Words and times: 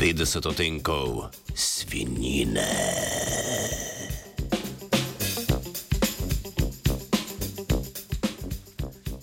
50 0.00 0.48
odtenkov 0.48 1.28
svinjine. 1.54 2.68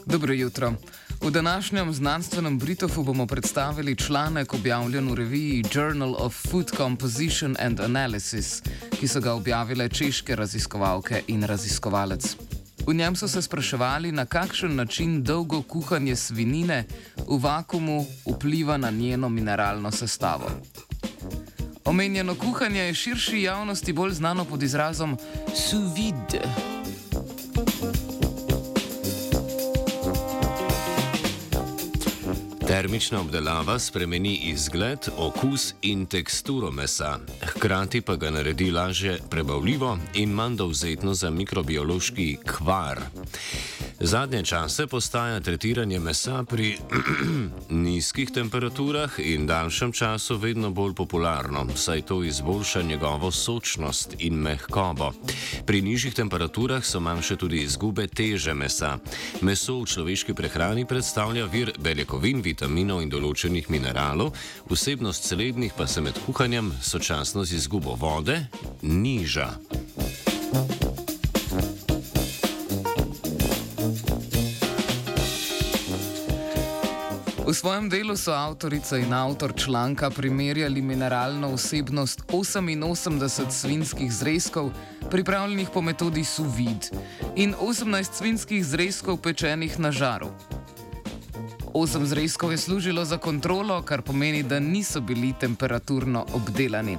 Dobro 0.05 0.33
jutro. 0.33 0.73
V 1.21 1.31
današnjem 1.31 1.93
znanstvenem 1.93 2.59
Britofu 2.59 3.03
bomo 3.03 3.27
predstavili 3.27 3.95
članek 3.95 4.53
objavljen 4.53 5.09
v 5.11 5.15
reviji 5.15 5.63
Journal 5.73 6.15
of 6.17 6.35
Food 6.49 6.71
Composition 6.77 7.55
and 7.59 7.79
Analysis, 7.79 8.61
ki 8.99 9.07
so 9.07 9.19
ga 9.19 9.33
objavile 9.33 9.89
češke 9.89 10.35
raziskovalke 10.35 11.21
in 11.27 11.43
raziskovalec. 11.43 12.46
V 12.87 12.93
njem 12.93 13.15
so 13.15 13.27
se 13.27 13.41
spraševali, 13.41 14.11
na 14.11 14.25
kakšen 14.25 14.75
način 14.75 15.23
dolgo 15.23 15.61
kuhanje 15.61 16.15
svinine 16.15 16.85
v 17.27 17.39
vakumu 17.43 18.05
vpliva 18.25 18.77
na 18.77 18.91
njeno 18.91 19.29
mineralno 19.29 19.91
sestavo. 19.91 20.51
Omenjeno 21.85 22.35
kuhanje 22.35 22.79
je 22.79 22.93
širši 22.93 23.41
javnosti 23.41 23.93
bolj 23.93 24.11
znano 24.11 24.45
pod 24.45 24.63
izrazom 24.63 25.17
sous 25.55 25.95
vide. 25.95 26.76
Termična 32.67 33.19
obdelava 33.21 33.79
spremeni 33.79 34.35
izgled, 34.35 34.99
okus 35.17 35.73
in 35.81 36.05
teksturo 36.05 36.71
mesa, 36.71 37.19
hkrati 37.45 38.01
pa 38.01 38.15
ga 38.15 38.31
naredi 38.31 38.71
lažje 38.71 39.19
prebavljivo 39.29 39.97
in 40.13 40.29
manj 40.29 40.55
dovzetno 40.55 41.13
za 41.13 41.29
mikrobiološki 41.29 42.37
kvar. 42.45 42.99
Zadnje 43.99 44.43
čase 44.43 44.87
postaja 44.87 45.39
tretiranje 45.39 45.99
mesa 45.99 46.43
pri 46.43 46.77
nizkih 47.69 48.29
temperaturah 48.31 49.11
in 49.17 49.47
daljšem 49.47 49.91
času 49.91 50.37
vedno 50.37 50.69
bolj 50.69 50.93
popularno, 50.93 51.65
saj 51.75 52.01
to 52.01 52.23
izboljša 52.23 52.81
njegovo 52.81 53.31
sočnost 53.31 54.15
in 54.19 54.33
mehkobo. 54.33 55.11
Pri 55.65 55.81
nižjih 55.81 56.13
temperaturah 56.13 56.85
so 56.85 56.99
manjše 56.99 57.35
tudi 57.35 57.57
izgube 57.57 58.07
teže 58.07 58.53
mesa. 58.53 58.97
Meso 59.41 59.79
v 59.81 59.85
človeški 59.85 60.33
prehrani 60.33 60.85
predstavlja 60.85 61.45
vir 61.45 61.73
beljakovin, 61.79 62.41
vitaminov 62.41 63.01
in 63.01 63.09
določenih 63.09 63.69
mineralov, 63.69 64.33
vsebnost 64.69 65.25
slednjih 65.25 65.73
pa 65.77 65.87
se 65.87 66.01
med 66.01 66.21
kuhanjem 66.25 66.73
sočasno 66.81 67.45
z 67.45 67.57
izgubo 67.57 67.97
vode 67.97 68.45
niža. 68.81 69.86
V 77.47 77.55
svojem 77.55 77.87
delu 77.87 78.11
so 78.19 78.35
avtorica 78.35 78.97
in 78.99 79.13
avtor 79.15 79.55
članka 79.55 80.09
primerjali 80.09 80.81
mineralno 80.81 81.55
vsebnost 81.55 82.27
88 82.27 83.49
svinskih 83.49 84.11
zrezkov, 84.11 84.71
pripravljenih 85.11 85.69
po 85.73 85.81
metodi 85.81 86.23
SUVID, 86.23 86.91
in 87.35 87.55
18 87.55 88.13
svinskih 88.13 88.65
zrezkov 88.65 89.21
pečenih 89.23 89.79
na 89.79 89.91
žaru. 89.91 90.27
Osem 91.73 92.05
zrezkov 92.05 92.51
je 92.51 92.57
služilo 92.57 93.05
za 93.05 93.17
kontrolo, 93.17 93.81
kar 93.81 94.01
pomeni, 94.01 94.43
da 94.43 94.59
niso 94.59 95.01
bili 95.01 95.33
temperaturno 95.39 96.25
obdelani. 96.33 96.97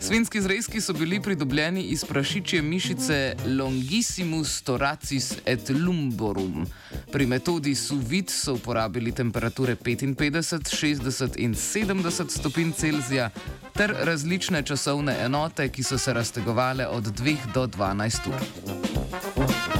Svinski 0.00 0.40
zrezki 0.40 0.80
so 0.80 0.92
bili 0.92 1.20
pridobljeni 1.22 1.82
iz 1.82 2.04
prašičje 2.04 2.62
mišice 2.62 3.34
Longissimus 3.58 4.62
thoracis 4.62 5.32
et 5.46 5.70
lumborum. 5.70 6.66
Pri 7.12 7.26
metodi 7.26 7.74
SUVIT 7.74 8.30
so 8.30 8.54
uporabili 8.54 9.12
temperature 9.12 9.76
55, 9.76 10.76
60 10.76 11.36
in 11.36 11.54
70 11.54 12.38
stopinj 12.38 12.72
Celzija 12.72 13.30
ter 13.74 13.94
različne 13.98 14.62
časovne 14.62 15.16
enote, 15.24 15.68
ki 15.68 15.82
so 15.82 15.98
se 15.98 16.12
raztegovale 16.12 16.86
od 16.86 17.04
2 17.04 17.36
do 17.54 17.66
12 17.66 18.28
ur. 18.28 19.79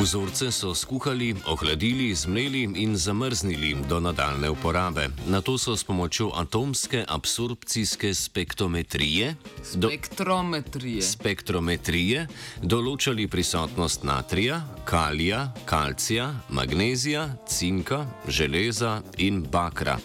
Vzorce 0.00 0.48
so 0.52 0.74
skuhali, 0.74 1.34
ohladili, 1.46 2.14
zmleli 2.14 2.62
in 2.74 2.96
zamrznili 2.96 3.76
do 3.88 4.00
nadaljne 4.00 4.50
uporabe. 4.50 5.08
Na 5.28 5.40
to 5.40 5.58
so 5.58 5.76
s 5.76 5.84
pomočjo 5.84 6.30
atomske 6.34 7.04
absorpcijske 7.08 8.14
spektrometrije, 8.14 9.34
Spektrometrije. 9.62 11.02
spektrometrije 11.02 12.26
določali 12.62 13.28
prisotnost 13.28 14.04
natrija, 14.04 14.62
kalija, 14.84 15.52
kalcija, 15.64 16.32
magnezija, 16.48 17.28
cinka, 17.48 18.06
železa 18.28 19.02
in 19.18 19.42
bakra. 19.52 19.98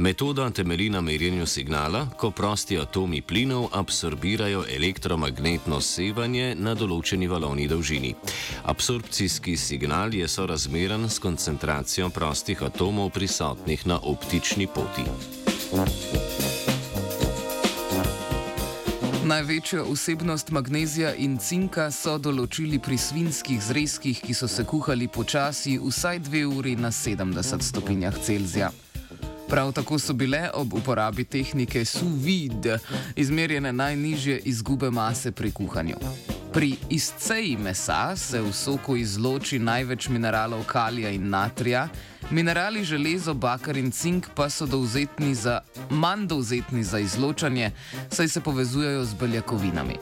Metoda 0.00 0.50
temelji 0.50 0.90
na 0.90 1.00
merjenju 1.00 1.46
signala, 1.46 2.06
ko 2.16 2.30
prosti 2.30 2.78
atomi 2.78 3.22
plinov 3.22 3.68
absorbirajo 3.72 4.64
elektromagnetno 4.76 5.80
sevanje 5.80 6.54
na 6.56 6.72
določeni 6.74 7.28
valovni 7.28 7.66
dolžini. 7.68 8.14
Absorpcijski 8.72 9.58
signal 9.60 10.16
je 10.16 10.28
sorazmeren 10.28 11.04
s 11.04 11.20
koncentracijo 11.20 12.08
prostih 12.08 12.62
atomov 12.62 13.10
prisotnih 13.12 13.86
na 13.86 14.00
optični 14.00 14.70
poti. 14.72 15.04
Največjo 19.28 19.84
vsebnost 19.92 20.50
magnezija 20.50 21.12
in 21.14 21.36
cinka 21.38 21.90
so 21.92 22.16
določili 22.16 22.80
pri 22.80 22.96
svinskih 22.96 23.60
zrezkih, 23.68 24.24
ki 24.24 24.34
so 24.34 24.48
se 24.48 24.64
kuhali 24.64 25.12
počasi 25.12 25.76
vsaj 25.76 26.24
dve 26.24 26.46
uri 26.48 26.78
na 26.80 26.88
70 26.88 27.68
stopinjah 27.68 28.16
Celzija. 28.24 28.72
Prav 29.50 29.72
tako 29.72 29.98
so 29.98 30.12
bile 30.12 30.50
ob 30.54 30.74
uporabi 30.74 31.24
tehnike 31.24 31.84
sous 31.84 32.12
vide 32.24 32.78
izmerjene 33.16 33.72
najnižje 33.72 34.38
izgube 34.44 34.90
mase 34.90 35.32
pri 35.32 35.50
kuhanju. 35.50 35.96
Pri 36.52 36.76
izceji 36.90 37.56
mesa 37.56 38.16
se 38.16 38.40
v 38.40 38.52
soku 38.52 38.96
izloči 38.96 39.58
največ 39.58 40.08
mineralov 40.08 40.64
kalija 40.66 41.10
in 41.10 41.28
natrija, 41.28 41.88
minerali 42.30 42.84
železo, 42.84 43.34
bakar 43.34 43.76
in 43.76 43.90
cink 43.90 44.26
pa 44.34 44.50
so 44.50 44.66
dovzetni 44.66 45.34
za, 45.34 45.60
manj 45.90 46.26
dovzetni 46.26 46.84
za 46.84 46.98
izločanje, 46.98 47.70
saj 48.10 48.28
se 48.28 48.40
povezujejo 48.40 49.04
z 49.04 49.14
beljakovinami. 49.14 49.96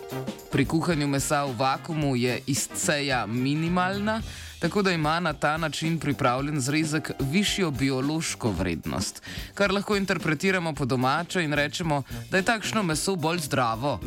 Pri 0.52 0.64
kuhanju 0.64 1.08
mesa 1.08 1.44
v 1.44 1.56
vakumu 1.58 2.16
je 2.16 2.40
izceja 2.46 3.26
minimalna, 3.26 4.22
tako 4.58 4.82
da 4.82 4.90
ima 4.90 5.20
na 5.20 5.32
ta 5.32 5.56
način 5.56 5.98
pripravljen 5.98 6.60
zrezek 6.60 7.10
višjo 7.20 7.70
biološko 7.70 8.50
vrednost, 8.50 9.22
kar 9.54 9.72
lahko 9.72 9.96
interpretiramo 9.96 10.74
po 10.74 10.84
domače 10.84 11.44
in 11.44 11.52
rečemo, 11.52 12.02
da 12.30 12.36
je 12.36 12.42
takšno 12.42 12.82
meso 12.82 13.16
bolj 13.16 13.38
zdravo. 13.38 14.00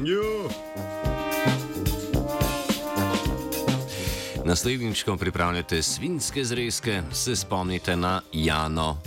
Naslednjič, 4.45 5.03
ko 5.03 5.17
pripravljate 5.17 5.81
svinske 5.81 6.43
zrezke, 6.43 7.01
se 7.13 7.35
spomnite 7.35 7.95
na 7.95 8.21
Jano. 8.33 8.97